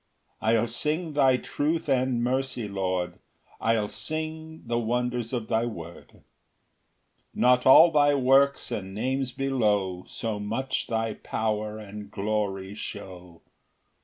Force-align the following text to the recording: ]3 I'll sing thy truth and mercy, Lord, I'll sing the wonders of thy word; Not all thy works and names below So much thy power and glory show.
]3 0.43 0.57
I'll 0.57 0.65
sing 0.67 1.13
thy 1.13 1.37
truth 1.37 1.87
and 1.87 2.23
mercy, 2.23 2.67
Lord, 2.67 3.19
I'll 3.59 3.87
sing 3.87 4.63
the 4.65 4.79
wonders 4.79 5.31
of 5.31 5.47
thy 5.47 5.67
word; 5.67 6.23
Not 7.35 7.67
all 7.67 7.91
thy 7.91 8.15
works 8.15 8.71
and 8.71 8.95
names 8.95 9.31
below 9.31 10.03
So 10.07 10.39
much 10.39 10.87
thy 10.87 11.13
power 11.13 11.77
and 11.77 12.09
glory 12.09 12.73
show. 12.73 13.43